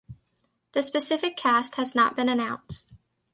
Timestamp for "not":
1.93-2.15